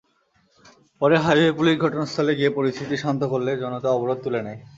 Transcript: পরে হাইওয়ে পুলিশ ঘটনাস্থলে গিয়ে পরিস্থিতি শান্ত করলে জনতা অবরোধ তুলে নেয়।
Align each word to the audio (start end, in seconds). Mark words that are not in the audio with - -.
পরে 1.01 1.15
হাইওয়ে 1.25 1.51
পুলিশ 1.59 1.75
ঘটনাস্থলে 1.83 2.31
গিয়ে 2.39 2.51
পরিস্থিতি 2.57 2.95
শান্ত 3.03 3.21
করলে 3.33 3.51
জনতা 3.63 3.89
অবরোধ 3.97 4.17
তুলে 4.23 4.41
নেয়। 4.45 4.59